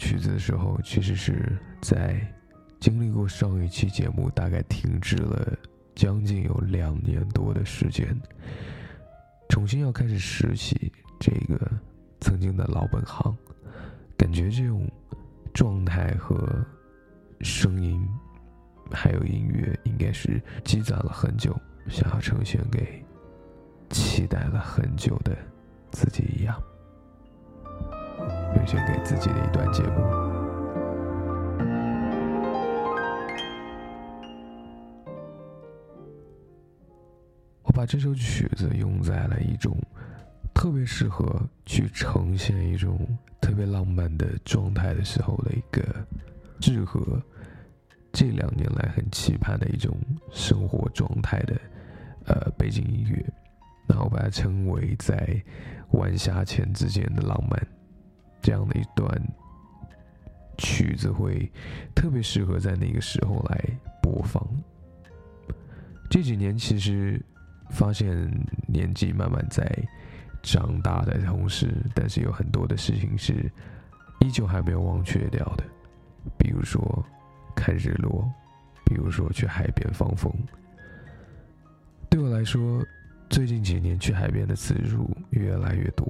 [0.00, 2.18] 曲子的时候，其实是在
[2.80, 5.54] 经历过上一期节目，大概停止了
[5.94, 8.18] 将近有两年多的时间，
[9.50, 11.70] 重新要开始拾起这个
[12.18, 13.36] 曾经的老本行，
[14.16, 14.90] 感觉这种
[15.52, 16.64] 状态和
[17.42, 18.02] 声音，
[18.90, 21.54] 还有音乐，应该是积攒了很久，
[21.90, 23.04] 想要呈现给
[23.90, 25.36] 期待了很久的
[25.90, 26.58] 自己一样。
[28.54, 30.02] 奉献给自己的一段节目。
[37.62, 39.76] 我把这首曲子用在了一种
[40.52, 42.98] 特别适合去呈现一种
[43.40, 45.82] 特别浪漫的状态的时候的一个
[46.60, 47.00] 适合
[48.12, 49.96] 这两年来很期盼的一种
[50.32, 51.56] 生活状态的
[52.26, 53.24] 呃背景音乐，
[53.86, 55.40] 那我把它称为在
[55.92, 57.79] 晚霞前之间的浪漫。
[58.42, 59.08] 这样的一段
[60.58, 61.50] 曲子会
[61.94, 63.64] 特别适合在那个时候来
[64.02, 64.46] 播放。
[66.10, 67.20] 这几年其实
[67.70, 68.30] 发现
[68.66, 69.64] 年纪慢慢在
[70.42, 73.50] 长大的同时，但是有很多的事情是
[74.20, 75.64] 依旧还没有忘却掉的，
[76.36, 77.04] 比如说
[77.54, 78.28] 看日落，
[78.84, 80.32] 比如说去海边放风。
[82.08, 82.84] 对我来说，
[83.28, 86.06] 最近几年去海边的次数越来越多。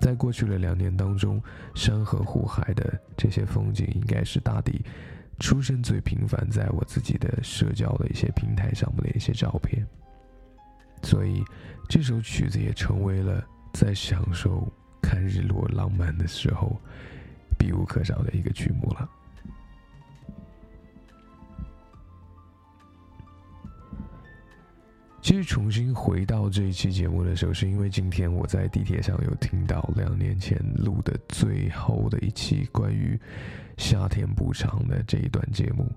[0.00, 1.42] 在过去的两年当中，
[1.74, 4.84] 山河湖海的这些风景，应该是大地
[5.38, 9.86] 出生最频繁在我自己的社交的一些平台上面的一些照片。
[11.02, 11.42] 所以，
[11.88, 14.66] 这首曲子也成为了在享受
[15.00, 16.76] 看日落浪漫的时候
[17.58, 19.08] 必不可少的一个曲目了。
[25.20, 33.18] 其实重新回到这一期节目的时候，是因为今天我在地铁上有听到两年前录的最后的一期关于
[33.76, 35.90] 夏天补偿的这一段节目。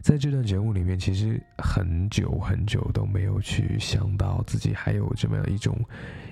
[0.00, 5.78] 在这段节目里面，其实很久很久都没有去想到自己还有这么样一种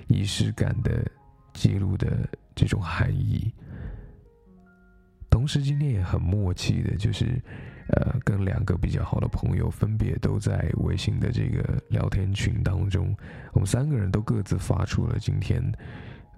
[0.07, 1.09] 仪式感的
[1.53, 3.51] 记录的这种含义。
[5.29, 7.41] 同时，今天也很默契的，就是。
[7.95, 13.15] 呃，跟两个比较好的朋友分别都在微信的这个聊天群当中，
[13.51, 15.61] 我们三个人都各自发出了今天，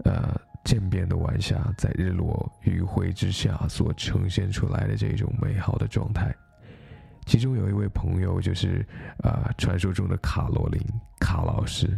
[0.03, 0.35] 呃，
[0.65, 6.35] 渐变的晚霞在日落余晖之下所呈现出来的这种美好的状态。
[7.25, 8.85] 其中有一位朋友就是
[9.23, 10.81] 呃，传说中的卡罗琳
[11.21, 11.97] 卡老师，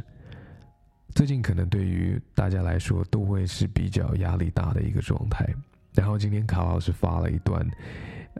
[1.15, 5.47] 最近可能对于大家来说都会是比较压力大的一个状态。
[5.95, 7.67] 然后今天卡老师发了一段。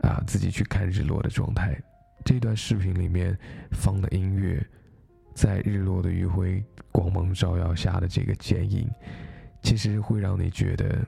[0.02, 1.80] 啊，自己去看日落的状态。
[2.24, 3.36] 这段视频里面
[3.70, 4.64] 放的音乐，
[5.34, 8.90] 在日落的余晖光芒照耀下的这个剪影，
[9.62, 11.06] 其实会让你觉得，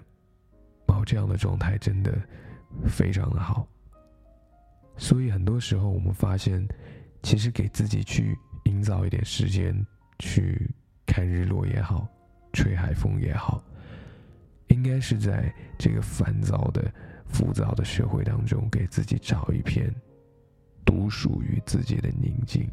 [0.86, 2.16] 哦，这样的状态真的
[2.86, 3.66] 非常的好。
[4.96, 6.66] 所以很多时候我们发现，
[7.22, 9.74] 其实给自己去营造一点时间
[10.20, 10.70] 去
[11.04, 12.06] 看日落也好，
[12.52, 13.62] 吹海风也好，
[14.68, 16.90] 应该是在这个烦躁的。
[17.32, 19.92] 浮躁的社会当中，给自己找一片
[20.84, 22.68] 独属于自己的宁静。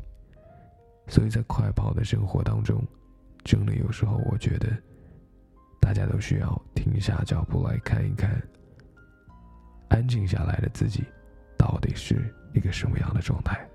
[1.08, 2.84] 所以在快跑的生活当中，
[3.44, 4.68] 真的有时候我觉得，
[5.80, 8.42] 大家都需要停下脚步来看一看，
[9.88, 11.06] 安静下来的自己，
[11.58, 13.66] 到底是一个什么样的状态。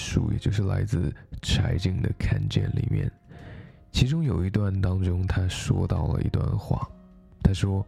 [0.00, 3.10] 书，也就是来自柴静的《看见》里面，
[3.92, 6.88] 其中有一段当中，他说到了一段话。
[7.42, 7.86] 他说，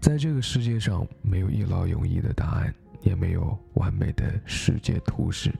[0.00, 5.52] 在这个世界上，没有一劳永逸的答案，也没有完美的世界图示。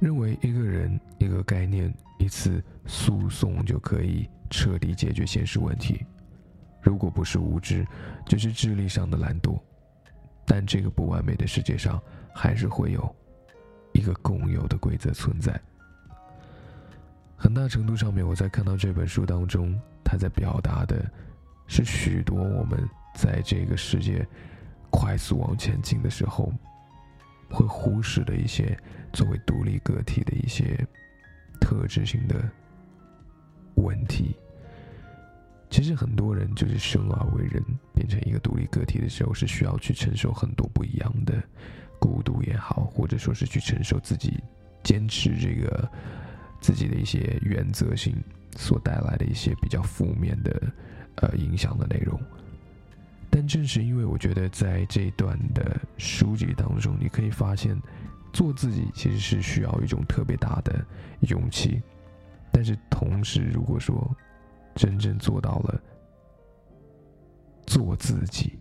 [0.00, 6.04] 认为一个人、一个概念、一次诉讼就可以彻底解决现实问题，
[6.82, 7.86] 如果不是无知，
[8.26, 9.58] 就是智力上的懒惰。
[10.44, 12.02] 但这个不完美的世界上，
[12.34, 13.16] 还是会有。
[13.94, 15.58] 一个共有的规则存在，
[17.36, 19.74] 很大程度上面，我在看到这本书当中，
[20.04, 21.10] 他在表达的，
[21.66, 22.78] 是许多我们
[23.14, 24.26] 在这个世界
[24.90, 26.52] 快速往前进的时候，
[27.48, 28.76] 会忽视的一些
[29.12, 30.76] 作为独立个体的一些
[31.60, 32.50] 特质性的
[33.76, 34.36] 问题。
[35.70, 37.62] 其实很多人就是生而为人，
[37.94, 41.40] 变成一个独立个体的时候，是需要去承受很多不一样的。
[42.04, 44.38] 孤独也好，或者说是去承受自己
[44.82, 45.90] 坚持这个
[46.60, 48.14] 自己的一些原则性
[48.58, 50.72] 所带来的一些比较负面的
[51.14, 52.20] 呃影响的内容。
[53.30, 57.74] 但正是因为我觉得在这段的书籍当中，你可以发现，
[58.34, 60.84] 做自己其实是需要一种特别大的
[61.20, 61.82] 勇气。
[62.52, 64.14] 但是同时，如果说
[64.74, 65.80] 真正做到了
[67.66, 68.58] 做自己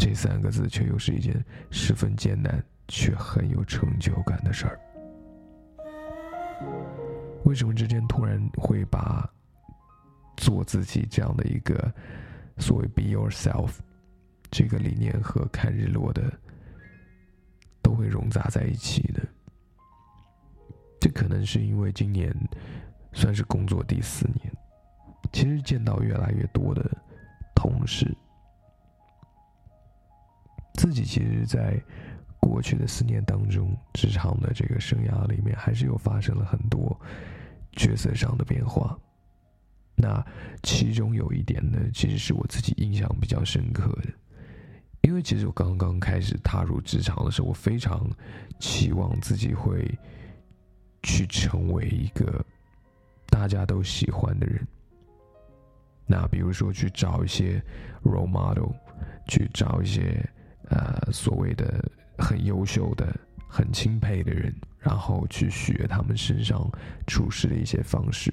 [0.00, 4.80] 这三个字，却又是一件十分艰难却很有成就感的事儿。
[7.44, 9.30] 为什么之间突然会把
[10.38, 11.92] 做自己这样的一个？
[12.56, 13.72] 所谓 “be yourself”
[14.50, 16.30] 这个理念和看日落的
[17.82, 19.22] 都会融杂在一起的。
[20.98, 22.34] 这可能是因为今年
[23.12, 24.50] 算是工作第四年，
[25.32, 26.90] 其实见到越来越多的
[27.54, 28.14] 同事，
[30.74, 31.80] 自己其实，在
[32.40, 36.98] 过去的四年当中，职场的这个生涯里面，还是有发生了很多
[37.72, 38.98] 角色上的变化。
[39.94, 40.24] 那
[40.62, 44.08] 其中有一点呢，其实是我自己印象比较深刻的，
[45.02, 48.08] 因为其实我刚刚开始踏入职场的时候，我非常
[48.58, 49.86] 期望自己会
[51.02, 52.42] 去成为一个
[53.28, 54.66] 大家都喜欢的人。
[56.06, 57.62] 那比如说去找一些
[58.02, 58.72] role model，
[59.28, 60.26] 去找一些
[60.70, 61.84] 呃所谓的
[62.18, 63.14] 很优秀的、
[63.48, 66.70] 很钦佩的人，然后去学他们身上
[67.06, 68.32] 处事的一些方式。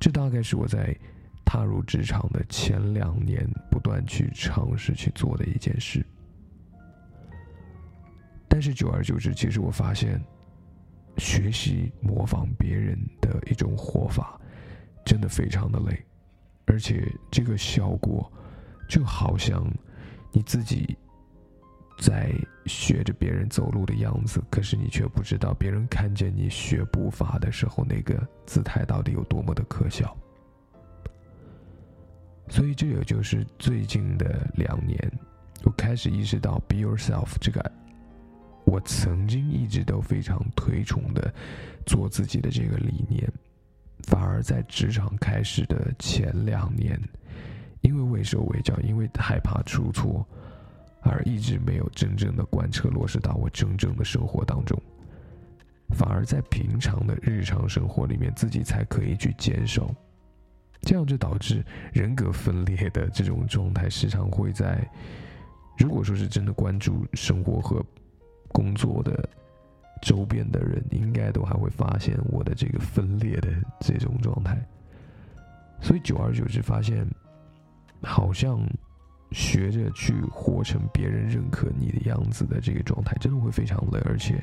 [0.00, 0.96] 这大概是我在
[1.44, 6.04] 踏入职场的前两年不断去尝试去做的一件事。
[8.48, 10.20] 但是久而久之，其实我发现，
[11.18, 14.40] 学习模仿别人的一种活法，
[15.04, 16.02] 真的非常的累，
[16.66, 18.32] 而且这个效果，
[18.88, 19.70] 就好像
[20.32, 20.96] 你自己。
[21.98, 22.32] 在
[22.64, 30.16] 学着别人走路的样子，可是你却不知道别人看见你学步伐的时候，那个姿态到底有多么的可笑。
[32.48, 34.96] 所以，这也就是最近的两年，
[35.64, 37.60] 我开始意识到 “be yourself” 这个
[38.64, 41.34] 我曾经一直都非常推崇的
[41.84, 43.28] 做自己的这个理念，
[44.04, 46.98] 反而在职场开始的前两年，
[47.80, 50.24] 因为畏手畏脚，因为害怕出错。
[51.14, 54.80] 而一直没有真正的贯彻落实到我真正的生活当中，
[55.90, 59.94] 反而在平常的日常生活里面自己才可以去坚守，
[60.82, 64.86] 这样就导致人格分裂的这种状态时常会在，
[65.78, 67.84] 如果说是真的关注生活和
[68.48, 69.28] 工作的
[70.02, 73.48] 周边的人，应该都还会发现我的这个分裂的
[73.80, 74.60] 这种状态，
[75.80, 77.06] 所以久而久之发现，
[78.02, 78.60] 好像。
[79.30, 84.42] 学着去活成别人认可你的样子的这个状态，真的会非常累，而且，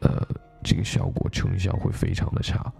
[0.00, 0.24] 呃，
[0.62, 2.72] 这个效果成效会非常的差。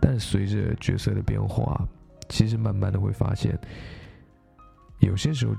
[0.00, 1.86] 但随着角色的变化，
[2.30, 3.58] 其实慢慢的会发现，
[5.00, 5.54] 有些时候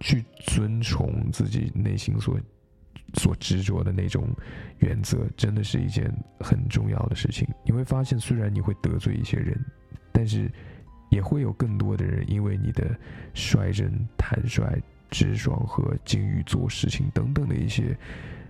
[0.00, 2.40] 去遵从自己内心所
[3.14, 4.26] 所执着的那种
[4.78, 7.46] 原则，真的是一件很重要的事情。
[7.64, 9.62] 你会发现，虽然你会得罪一些人，
[10.12, 10.50] 但是。
[11.12, 12.90] 也会有更多的人因为你的
[13.34, 17.94] 率真、坦率、直爽和精于做事情等等的一些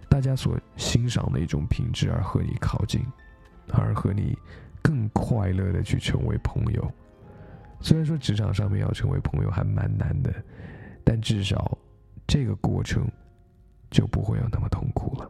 [0.08, 3.04] 大家所欣赏的一种品质而和你靠近，
[3.72, 4.38] 而和你
[4.80, 6.88] 更快乐的去成为朋友。
[7.80, 10.32] 虽然说职场上面要成为朋友还蛮难的，
[11.02, 11.76] 但至少
[12.28, 13.10] 这个过程
[13.90, 15.28] 就不会有那么痛苦了。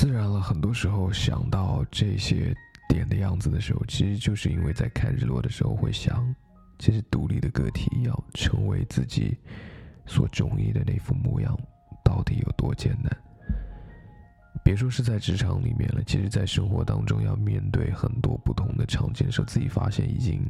[0.00, 2.54] 自然了，很多时候想到这些
[2.88, 6.32] 点的样子的时候，其实就是因为在看日落的时候会想，
[6.78, 9.36] 其实独立的个体要成为自己
[10.06, 11.58] 所中意的那副模样，
[12.04, 13.10] 到底有多艰难？
[14.62, 20.48] 别说是在职场里面了，其实在生活当中要面对很多不同的场景的时候，自己发现已经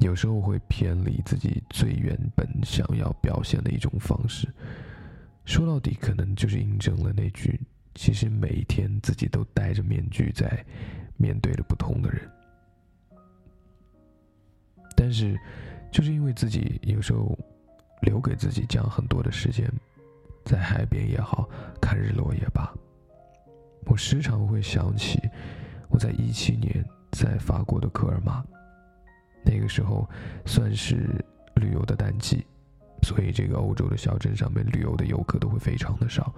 [0.00, 4.46] 有时候会偏离自己最原本想要表现的一种方式。
[5.46, 7.58] 说到底，可能就是印证了那句。
[7.94, 10.64] 其实每一天自己都戴着面具在
[11.16, 12.28] 面对着不同的人，
[14.96, 15.38] 但是
[15.92, 17.38] 就是因为自己有时候
[18.02, 19.70] 留给自己这样很多的时间，
[20.44, 21.48] 在海边也好
[21.80, 22.68] 看日落也罢，
[23.86, 25.20] 我时常会想起
[25.88, 28.44] 我在一七年在法国的科尔玛，
[29.44, 30.08] 那个时候
[30.44, 31.24] 算是
[31.54, 32.44] 旅游的淡季，
[33.02, 36.34] 所以这个欧洲的小镇上面旅游的游客都会非常的少。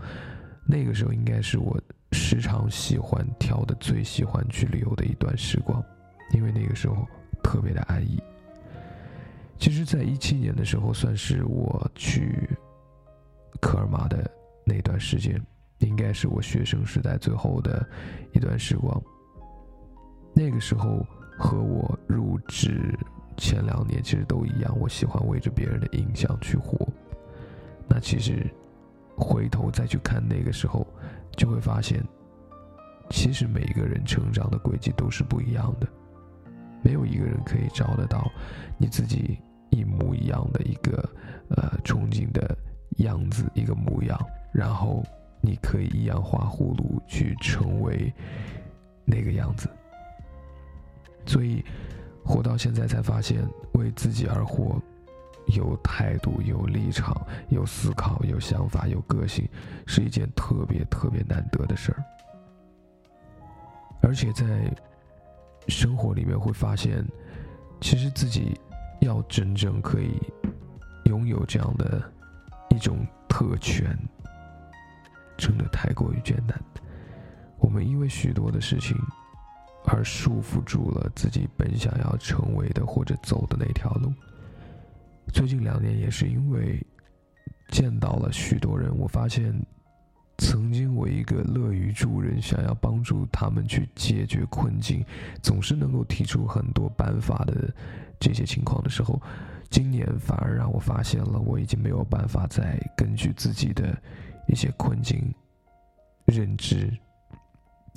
[0.66, 1.80] 那个时候应该是我
[2.12, 5.82] 时常喜欢挑的最喜欢去旅游的一段时光，
[6.32, 7.06] 因为那个时候
[7.42, 8.20] 特别的安逸。
[9.58, 12.49] 其实，在一七年的时候，算是我去
[13.61, 14.30] 科尔玛的
[14.64, 15.40] 那段时间，
[15.78, 17.88] 应该是我学生时代最后的
[18.32, 19.00] 一段时光。
[20.35, 21.06] 那个时候
[21.38, 22.94] 和我入职
[23.38, 26.87] 前两年其实都一样，我喜欢围着别人的印象去活。
[27.88, 28.46] 那其实
[29.16, 30.87] 回头再去看那个时候，
[31.37, 32.02] 就会发现，
[33.11, 35.88] 其实每一个人成长的轨迹都是不一样的，
[36.82, 38.30] 没有一个人可以找得到
[38.78, 39.38] 你自己
[39.70, 41.08] 一模一样的一个
[41.49, 42.56] 呃憧憬的
[42.99, 44.18] 样子一个模样，
[44.52, 45.02] 然后。
[45.42, 48.12] 你可以一样画葫芦去成为
[49.04, 49.68] 那个样子，
[51.25, 51.64] 所以
[52.25, 54.82] 活到现在才发现，为自己而活，
[55.46, 57.14] 有态度、有立场、
[57.48, 59.48] 有思考、有想法、有个性，
[59.86, 62.02] 是一件特别特别难得的事儿。
[64.02, 64.70] 而且在
[65.68, 67.04] 生活里面会发现，
[67.80, 68.58] 其实自己
[69.00, 70.20] 要真正可以
[71.04, 72.02] 拥有这样的
[72.70, 73.96] 一种特权。
[75.36, 76.58] 真的太过于艰难，
[77.58, 78.96] 我们因为许多的事情
[79.84, 84.10] 而束缚住了自己本想要成为的或者走的那条路。
[85.33, 86.85] 最近两年也是因为
[87.68, 89.54] 见到了许多人，我发现
[90.38, 95.04] 曾经我一个乐于助人、想要帮助他们去解决困境，
[95.42, 97.75] 总是能够提出很多办法的
[98.18, 99.21] 这些情况的时候，
[99.71, 103.97] 今年反而让我发现了我已经没有办法再根据自己的。
[104.49, 105.35] 一些困境、
[106.25, 106.88] 认知，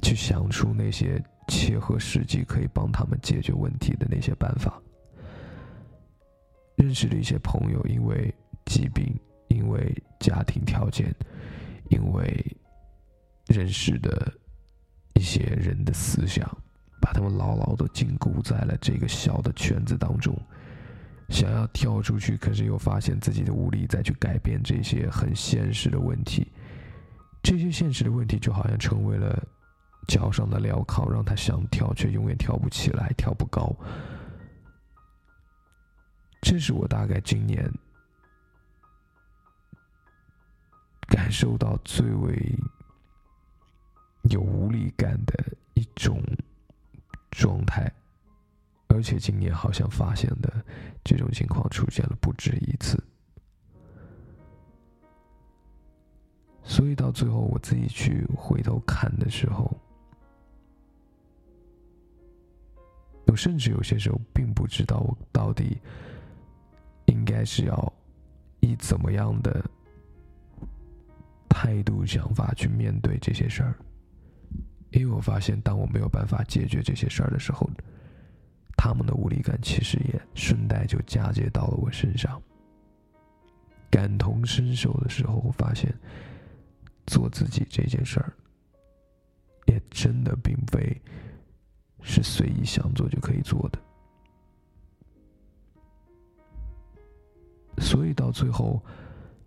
[0.01, 4.81] 去想出那些切合实际可以帮他们解决问题的那些办法。
[6.79, 8.33] 认识的一些朋友，因为
[8.65, 9.13] 疾病，
[9.49, 11.13] 因为家庭条件，
[11.89, 12.57] 因为
[13.47, 14.31] 认识的
[15.13, 16.49] 一些人的思想，
[17.01, 20.33] 把他们牢牢的禁锢在了这个小的圈子当中。
[21.27, 26.51] 想要跳出去，可是又发现自己的无力，再去改变这些很现实的问题。
[27.43, 29.37] 这些现实的问题就好像成为了
[30.07, 33.75] 脚上的镣铐，让他想跳却永远跳不起来，跳不高。
[36.41, 37.71] 这是我大概今年
[41.07, 42.57] 感受到最为
[44.23, 46.23] 有无力感的一种
[47.31, 47.91] 状态。
[48.91, 50.65] 而且今年好像发现的
[51.03, 53.01] 这种情况出现了不止一次，
[56.63, 59.79] 所以到最后我自己去回头看的时候，
[63.27, 65.77] 我甚至有些时候并不知道我到底
[67.09, 67.93] 应该是要
[68.61, 69.61] 以怎么样的
[71.49, 73.75] 态度、想法去面对这些事儿，
[74.91, 77.69] 因为我发现，当我没有办法解决这些事儿的时候。
[78.81, 82.41] 他们的无力感其实也顺带就嫁接到了我身上。
[83.91, 85.93] 感同身受的时候，我发现
[87.05, 88.31] 做自己这件事儿，
[89.65, 90.95] 也真的并非
[92.01, 93.77] 是随意想做就可以做的。
[97.79, 98.83] 所以到最后，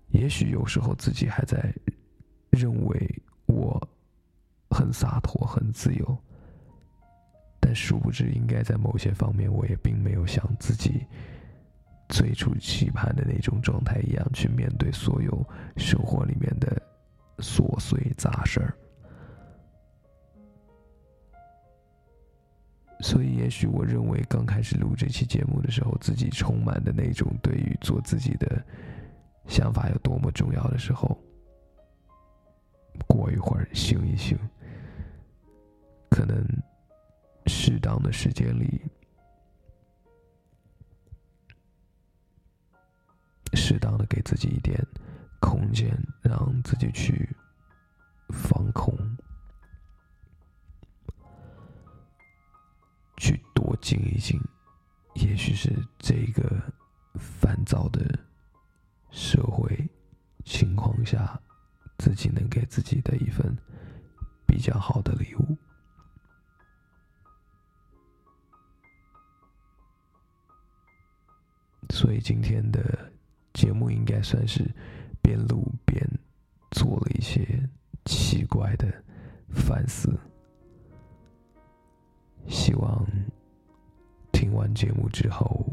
[0.08, 1.72] 也许有时候自己还在
[2.50, 3.80] 认为我
[4.70, 6.18] 很洒脱、很自由。
[7.60, 11.06] 但殊不知，应该在某些方面，我也并没有像自己
[12.08, 15.46] 最初期盼的那种状态一样去面对所有
[15.76, 16.82] 生活里面的
[17.38, 18.74] 琐碎杂事儿。
[23.02, 28.64] 所以，也许我认为刚开始录这期节目的时候，自己充满的那种对于做自己的
[29.48, 31.18] 想法有多么重要的时候，
[33.06, 34.38] 过一会儿醒一醒，
[36.08, 36.42] 可能。
[37.46, 38.80] 适当的时间里，
[43.54, 44.80] 适当的给自己一点
[45.40, 45.90] 空间，
[46.22, 47.28] 让自己去
[48.28, 48.96] 放空，
[53.82, 54.40] 静一静。
[55.16, 56.62] 也许是这个
[57.16, 58.18] 烦躁的
[59.10, 59.86] 社会
[60.42, 61.38] 情况下，
[61.98, 63.54] 自己能给自己的一份
[64.46, 65.56] 比较好的礼物。
[71.90, 73.12] 所以今天的
[73.52, 74.64] 节目应该算是
[75.20, 76.02] 边录边
[76.70, 77.68] 做了一些
[78.06, 79.04] 奇怪的
[79.50, 80.18] 反思。
[82.48, 83.06] 希望
[84.52, 85.66] 听完节目之后，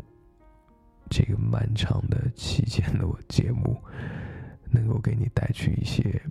[1.09, 3.77] 这个漫长的期间的我节目
[4.71, 6.21] 能够给你带去一些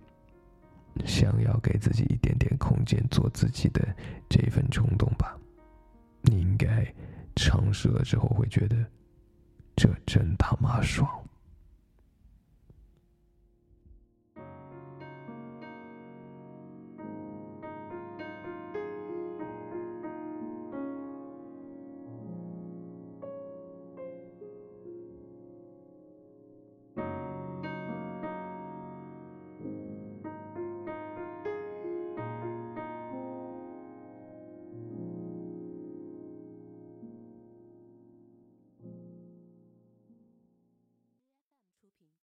[1.04, 3.94] 想要给自己一点点空间做自己的
[4.30, 5.36] 这份冲动吧。
[6.22, 6.90] 你应该
[7.36, 8.76] 尝试了之后会觉得。
[9.76, 11.06] 这真他妈爽！